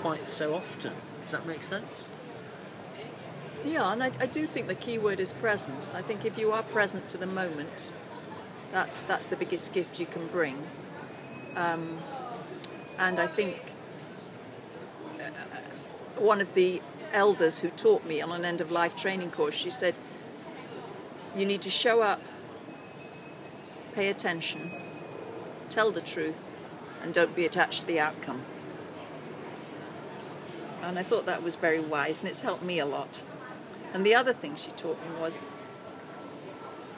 [0.00, 0.92] quite so often.
[1.22, 2.08] Does that make sense?
[3.64, 5.94] Yeah, and I, I do think the key word is presence.
[5.94, 7.92] I think if you are present to the moment,
[8.72, 10.64] that's that's the biggest gift you can bring.
[11.56, 11.98] Um,
[12.98, 13.60] and I think
[15.20, 15.30] uh,
[16.16, 19.70] one of the elders who taught me on an end of life training course, she
[19.70, 19.94] said,
[21.34, 22.20] "You need to show up,
[23.92, 24.72] pay attention,
[25.68, 26.56] tell the truth,
[27.02, 28.42] and don't be attached to the outcome."
[30.82, 33.22] And I thought that was very wise, and it's helped me a lot.
[33.92, 35.42] And the other thing she taught me was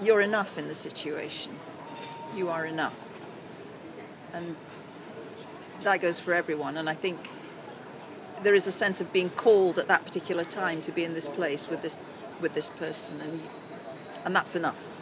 [0.00, 1.58] you're enough in the situation.
[2.34, 3.20] You are enough.
[4.32, 4.56] And
[5.82, 6.76] that goes for everyone.
[6.76, 7.28] And I think
[8.42, 11.28] there is a sense of being called at that particular time to be in this
[11.28, 11.96] place with this
[12.40, 13.42] with this person and
[14.24, 14.98] and that's enough.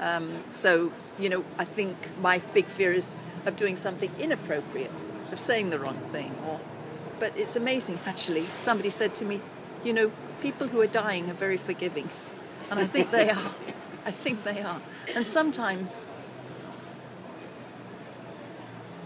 [0.00, 4.92] Um, so, you know, I think my big fear is of doing something inappropriate,
[5.32, 6.60] of saying the wrong thing or
[7.18, 8.44] but it's amazing actually.
[8.56, 9.40] Somebody said to me,
[9.84, 12.08] you know, people who are dying are very forgiving.
[12.70, 13.52] And I think they are.
[14.06, 14.80] I think they are.
[15.14, 16.06] And sometimes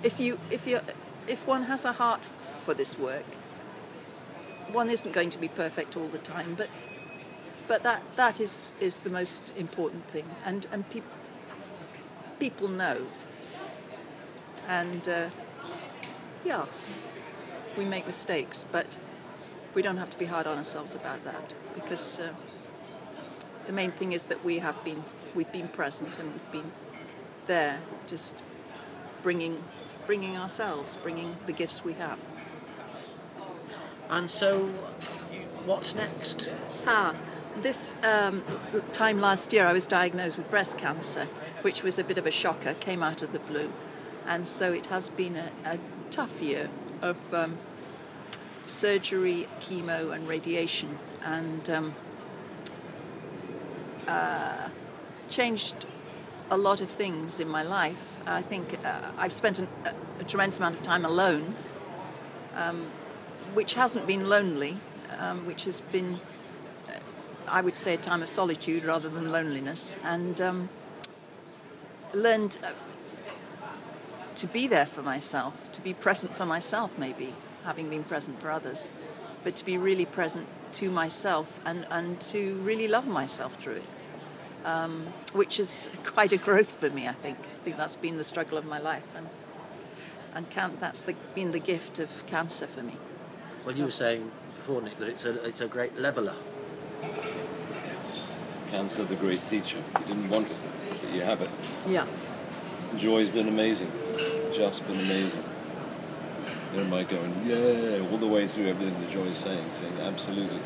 [0.02, 0.81] if you if you
[1.28, 2.20] if one has a heart
[2.62, 3.25] for this work,
[4.72, 6.68] one isn't going to be perfect all the time, but
[7.68, 10.27] but that that is is the most important thing.
[10.44, 11.11] And and people
[12.38, 12.98] people know.
[14.68, 15.29] And uh,
[16.44, 16.66] yeah,
[17.77, 18.98] we make mistakes, but
[19.75, 22.33] we don't have to be hard on ourselves about that because uh,
[23.66, 25.03] the main thing is that we have been
[25.35, 26.72] we've been present and we've been
[27.46, 28.35] there, just
[29.22, 29.62] bringing
[30.07, 32.18] bringing ourselves, bringing the gifts we have.
[34.12, 34.66] And so,
[35.64, 36.51] what's next?
[36.87, 37.14] Ah,
[37.57, 38.42] this um,
[38.92, 41.25] time last year, I was diagnosed with breast cancer,
[41.62, 43.72] which was a bit of a shocker, came out of the blue.
[44.27, 45.79] And so it has been a, a
[46.11, 46.68] tough year
[47.01, 47.57] of um,
[48.66, 50.98] surgery, chemo, and radiation.
[51.25, 51.94] And um,
[54.07, 54.68] uh,
[55.31, 55.87] changed
[56.51, 58.20] a lot of things in my life.
[58.27, 61.55] I think uh, I've spent an, a, a tremendous amount of time alone,
[62.55, 62.90] um,
[63.55, 64.79] which hasn't been lonely,
[65.19, 66.21] um, which has been,
[66.88, 66.93] uh,
[67.49, 70.69] I would say, a time of solitude rather than loneliness, and um,
[72.12, 72.73] learned uh,
[74.35, 77.35] to be there for myself, to be present for myself, maybe,
[77.65, 78.93] having been present for others,
[79.45, 83.85] but to be really present to myself and, and to really love myself through it
[84.65, 87.09] um, which is quite a growth for me.
[87.09, 87.38] I think.
[87.38, 89.29] I think that's been the struggle of my life, and
[90.35, 92.95] and can, that's the, been the gift of cancer for me.
[93.64, 96.35] Well, you were saying before, Nick, that it's a it's a great leveler.
[98.70, 99.79] Cancer, the great teacher.
[100.01, 100.57] You didn't want it,
[101.01, 101.51] but you have it.
[101.87, 102.07] Yeah.
[102.96, 103.90] Joy's been amazing.
[104.53, 105.44] Just been amazing.
[106.72, 110.59] There am I going, yeah, all the way through everything that Joy's saying, saying absolutely.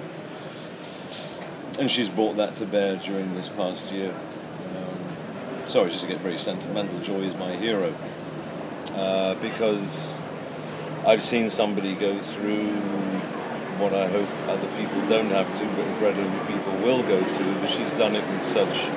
[1.80, 4.11] And she's brought that to bear during this past year.
[4.11, 7.92] Um, sorry, just to get very sentimental, Joy is my hero.
[8.92, 10.22] Uh, because
[11.06, 12.66] I've seen somebody go through
[13.78, 17.70] what I hope other people don't have to, but regrettably people will go through, but
[17.70, 18.88] she's done it with such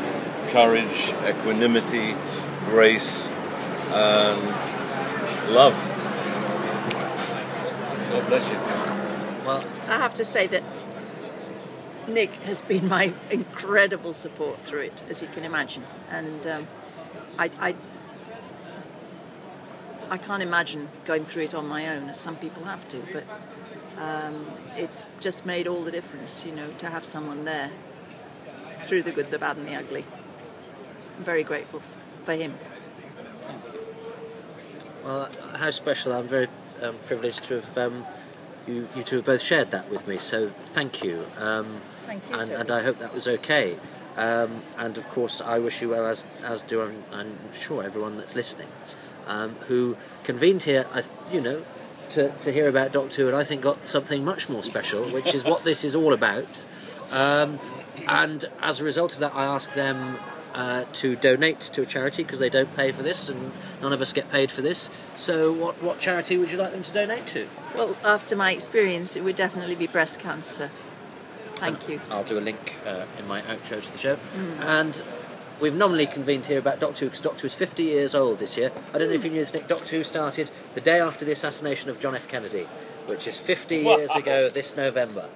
[0.49, 2.15] courage, equanimity,
[2.65, 3.31] grace,
[3.91, 4.41] and
[5.53, 5.75] love.
[8.09, 8.57] God bless you.
[9.45, 10.63] Well, I have to say that
[12.07, 16.67] Nick has been my incredible support through it, as you can imagine, and um,
[17.37, 17.75] I, I
[20.09, 23.23] I can't imagine going through it on my own, as some people have to, but
[23.97, 27.69] um, it's just made all the difference, you know, to have someone there
[28.85, 30.05] through the good, the bad, and the ugly.
[31.17, 31.81] I'm very grateful
[32.23, 32.57] for him.
[35.03, 36.13] Well, how special!
[36.13, 36.47] I'm very
[36.81, 38.05] um, privileged to have um,
[38.67, 40.17] you, you two have both shared that with me.
[40.17, 41.25] So thank you.
[41.37, 43.77] Um, Thank you, and, and I hope that was okay.
[44.17, 48.17] Um, and of course, I wish you well, as as do I'm, I'm sure everyone
[48.17, 48.67] that's listening,
[49.29, 50.85] um, who convened here,
[51.31, 51.63] you know,
[52.09, 55.33] to, to hear about Doctor Who, and I think got something much more special, which
[55.33, 56.65] is what this is all about.
[57.11, 57.59] Um,
[58.07, 60.17] and as a result of that, I asked them
[60.53, 64.01] uh, to donate to a charity because they don't pay for this, and none of
[64.01, 64.89] us get paid for this.
[65.13, 67.47] So, what what charity would you like them to donate to?
[67.75, 70.71] Well, after my experience, it would definitely be breast cancer.
[71.55, 72.01] Thank you.
[72.09, 74.17] I'll do a link uh, in my outro to the show.
[74.61, 75.01] And
[75.59, 78.57] we've nominally convened here about Doctor Who because Doctor Who is 50 years old this
[78.57, 78.71] year.
[78.93, 79.67] I don't know if you knew this, Nick.
[79.67, 82.27] Doctor Who started the day after the assassination of John F.
[82.27, 82.63] Kennedy,
[83.07, 83.97] which is 50 Wow.
[83.97, 85.27] years ago this November.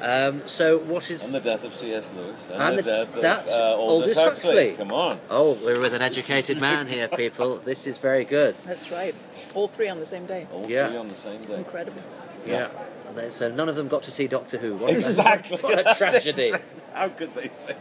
[0.00, 1.26] Um, so, what is.
[1.26, 2.12] And the death of C.S.
[2.14, 2.48] Lewis.
[2.52, 4.68] And, And the, the- death of that's uh, Aldous, Aldous Huxley.
[4.70, 4.76] Huxley.
[4.76, 5.20] Come on.
[5.28, 7.56] Oh, we're with an educated man here, people.
[7.58, 8.54] This is very good.
[8.56, 9.14] That's right.
[9.54, 10.46] All three on the same day.
[10.52, 10.88] All Yeah.
[10.88, 11.56] three on the same day.
[11.56, 12.02] Incredible.
[12.46, 12.68] Yeah.
[13.08, 14.74] And they- So none of them got to see Doctor Who.
[14.76, 15.56] What a- Exactly.
[15.58, 16.52] What a tragedy.
[16.94, 17.76] How could they face?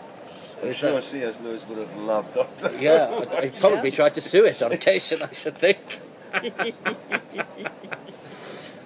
[0.64, 1.42] I'm sure that- C.S.
[1.42, 2.70] Lewis would have loved Doctor.
[2.70, 2.84] Who.
[2.84, 5.22] Yeah, he I probably tried to sue it on occasion.
[5.24, 5.78] I should think.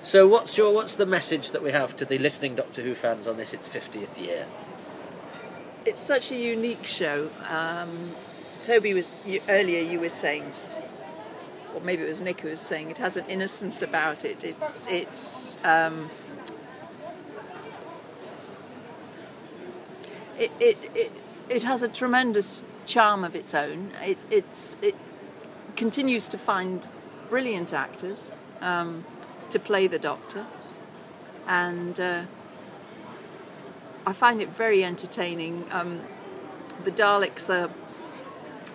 [0.03, 3.27] so, what's your what's the message that we have to the listening Doctor Who fans
[3.27, 4.45] on this its fiftieth year?
[5.85, 7.29] It's such a unique show.
[7.49, 8.11] Um,
[8.63, 9.81] Toby was you, earlier.
[9.81, 10.51] You were saying,
[11.73, 14.43] or maybe it was Nick who was saying, it has an innocence about it.
[14.43, 15.57] It's it's.
[15.65, 16.09] Um,
[20.37, 21.11] it, it, it,
[21.51, 23.91] it has a tremendous charm of its own.
[24.01, 24.95] It, it
[25.75, 26.87] continues to find
[27.29, 29.05] brilliant actors um,
[29.49, 30.45] to play the Doctor.
[31.47, 32.23] And uh,
[34.07, 35.65] I find it very entertaining.
[35.71, 36.01] Um,
[36.85, 37.69] the Daleks are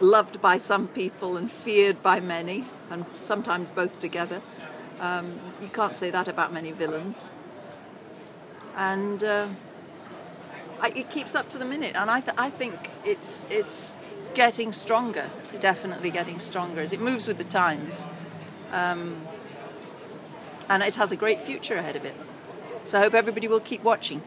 [0.00, 4.42] loved by some people and feared by many, and sometimes both together.
[5.00, 7.30] Um, you can't say that about many villains.
[8.76, 9.48] And uh,
[10.80, 13.96] I, it keeps up to the minute, and I, th- I think it's it's
[14.34, 15.30] getting stronger.
[15.58, 18.06] Definitely getting stronger as it moves with the times,
[18.72, 19.16] um,
[20.68, 22.14] and it has a great future ahead of it.
[22.84, 24.22] So I hope everybody will keep watching.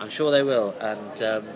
[0.00, 1.48] I'm sure they will, and um,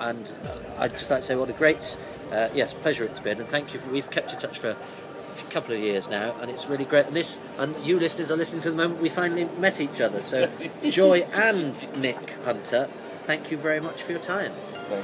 [0.00, 1.96] and uh, I'd just like to say what a great
[2.32, 3.80] uh, yes pleasure it's been, and thank you.
[3.80, 7.06] For, we've kept in touch for a couple of years now, and it's really great.
[7.06, 10.20] And this and you listeners are listening to the moment we finally met each other.
[10.20, 10.50] So
[10.90, 12.88] Joy and Nick Hunter,
[13.22, 14.52] thank you very much for your time.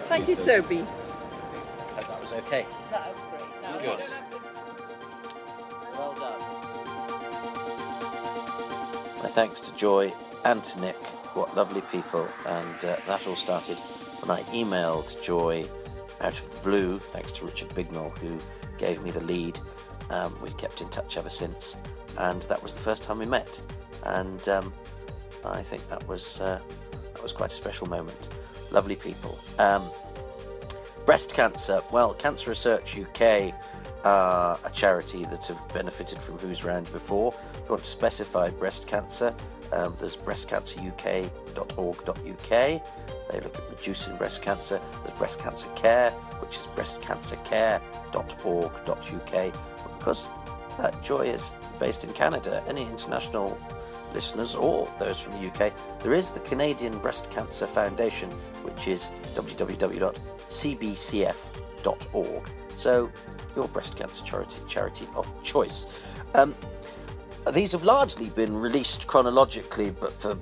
[0.09, 0.79] Thank you, Toby.
[0.79, 2.67] Hope that was okay.
[2.91, 3.63] That was great.
[3.63, 3.99] Now, Good.
[3.99, 4.39] don't have to-
[5.99, 6.41] Well done.
[9.23, 10.13] My thanks to Joy
[10.45, 10.97] and to Nick.
[11.35, 12.29] What lovely people.
[12.47, 13.79] And uh, that all started
[14.23, 15.67] when I emailed Joy
[16.21, 18.39] out of the blue, thanks to Richard Bignell, who
[18.79, 19.59] gave me the lead.
[20.11, 21.77] Um, we kept in touch ever since.
[22.19, 23.61] And that was the first time we met.
[24.05, 24.73] And um,
[25.45, 26.61] I think that was, uh,
[27.19, 28.29] that was quite a special moment.
[28.71, 29.37] Lovely people.
[29.59, 29.83] Um,
[31.05, 31.81] Breast cancer.
[31.91, 33.53] Well, Cancer Research UK
[34.05, 37.33] are a charity that have benefited from Who's Round before.
[37.33, 39.35] If you want to specify breast cancer,
[39.73, 42.51] um, there's breastcanceruk.org.uk.
[42.51, 44.79] They look at reducing breast cancer.
[45.03, 46.11] There's breast cancer care,
[46.43, 49.33] which is breastcancercare.org.uk.
[49.33, 50.29] But because
[50.79, 53.59] uh, Joy is based in Canada, any international
[54.15, 58.31] listeners or those from the UK, there is the Canadian Breast Cancer Foundation,
[58.63, 60.19] which is www.cbcf.org.
[62.75, 63.11] So,
[63.57, 65.87] your breast cancer charity, charity of choice.
[66.35, 66.55] Um,
[67.53, 70.35] these have largely been released chronologically, but for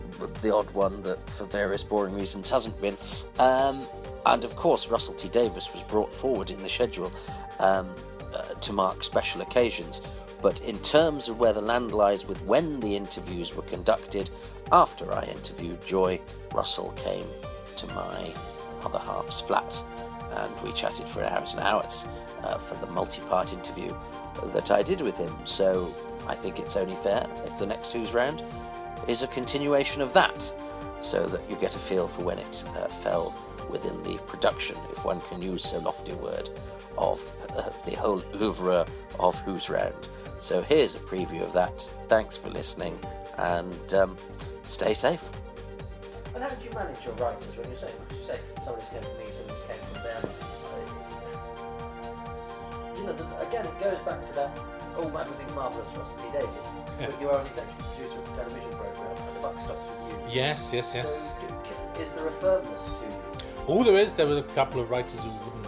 [0.43, 2.97] the odd one that, for various boring reasons, hasn't been.
[3.39, 3.81] Um,
[4.27, 7.13] and of course, Russell T Davies was brought forward in the schedule
[7.61, 7.89] um,
[8.35, 10.03] uh, to mark special occasions.
[10.47, 14.31] But in terms of where the land lies with when the interviews were conducted,
[14.71, 16.21] after I interviewed Joy,
[16.55, 17.27] Russell came
[17.79, 18.33] to my
[18.85, 19.83] other half's flat
[20.37, 22.07] and we chatted for hours and hours
[22.45, 23.93] uh, for the multi part interview
[24.55, 25.35] that I did with him.
[25.43, 25.93] So
[26.29, 28.45] I think it's only fair if the next Who's Round
[29.09, 30.55] is a continuation of that,
[31.01, 33.35] so that you get a feel for when it uh, fell
[33.69, 36.49] within the production, if one can use so lofty a word,
[36.97, 37.21] of
[37.51, 38.87] uh, the whole oeuvre
[39.19, 40.09] of Who's Round.
[40.41, 41.81] So here's a preview of that.
[42.09, 42.99] Thanks for listening
[43.39, 44.17] and um,
[44.65, 45.23] stay safe.
[46.35, 48.75] And how did you manage your writers when you say, what did you say, some
[48.75, 50.23] of this came from me, some of this came from them?
[52.97, 54.51] You know, the, again, it goes back to that
[54.97, 56.49] all everything's marvellous Russell T Davies,
[57.01, 57.07] Yeah.
[57.11, 60.13] but you are an executive producer of a television programme, and the buck stops with
[60.13, 60.41] you.
[60.41, 61.35] Yes, yes, yes.
[61.39, 63.13] So, do- is there a firmness to you?
[63.67, 65.66] All there is, there were a couple of writers who wouldn't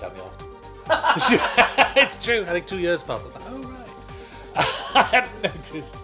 [0.00, 1.96] Juliet me afterwards.
[1.96, 2.42] it's true.
[2.42, 3.26] I think two years passed.
[3.26, 3.86] I thought, oh right.
[4.94, 5.96] I hadn't noticed.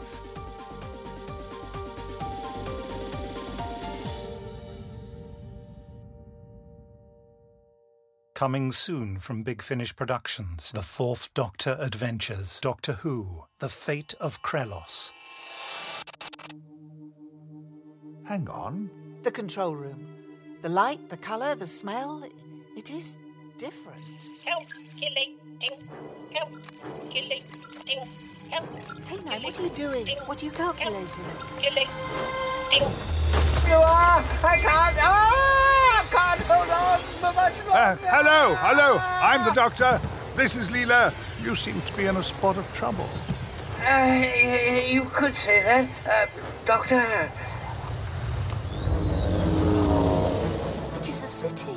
[8.35, 14.43] Coming soon from Big Finish Productions, The Fourth Doctor Adventures, Doctor Who, The Fate of
[14.43, 15.11] Krelos.
[18.27, 18.91] Hang on.
[19.23, 20.07] The control room.
[20.61, 22.29] The light, the colour, the smell,
[22.77, 23.17] it is
[23.59, 24.01] different.
[24.45, 24.65] Help,
[24.99, 25.79] killing, ding.
[26.33, 26.51] Help,
[27.11, 27.43] killing,
[27.87, 28.01] ding.
[28.51, 28.67] Help,
[29.07, 30.07] Hey, now, what are you doing?
[30.27, 31.25] What are you calculating?
[31.59, 31.89] killing,
[32.71, 32.83] ding.
[37.69, 38.99] Uh, hello, hello.
[39.01, 40.01] I'm the doctor.
[40.37, 41.13] This is Leela.
[41.43, 43.09] You seem to be in a spot of trouble.
[43.85, 44.23] Uh,
[44.87, 47.31] you could say that, uh, Doctor.
[50.99, 51.76] It is a city.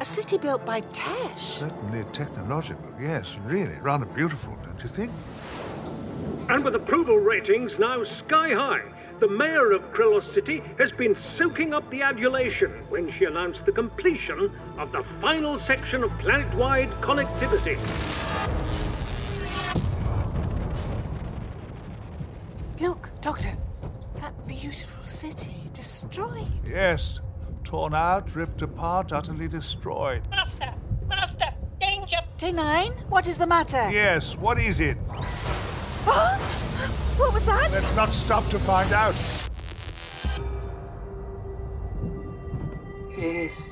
[0.00, 1.38] A city built by Tesh.
[1.38, 3.36] Certainly technological, yes.
[3.44, 5.12] Really, rather beautiful, don't you think?
[6.48, 8.82] And with approval ratings now sky high,
[9.20, 13.72] the mayor of Krelos City has been soaking up the adulation when she announced the
[13.72, 17.78] completion of the final section of planet-wide connectivity.
[22.80, 23.56] Look, Doctor.
[24.14, 26.68] That beautiful city destroyed.
[26.68, 27.20] Yes.
[27.72, 30.22] Torn out, ripped apart, utterly destroyed.
[30.28, 30.74] Master,
[31.08, 31.48] master,
[31.80, 32.18] danger.
[32.38, 33.90] K9, what is the matter?
[33.90, 34.98] Yes, what is it?
[36.04, 36.36] Huh?
[37.16, 37.70] What was that?
[37.72, 39.14] Let's not stop to find out.
[43.16, 43.66] Yes,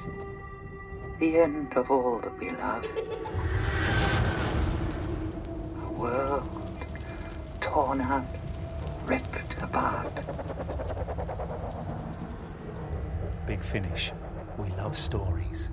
[1.19, 2.87] the end of all that we love.
[5.85, 6.49] A world
[7.61, 8.25] torn out,
[9.05, 10.11] ripped apart.
[13.51, 14.13] Big Finish.
[14.59, 15.71] We love stories.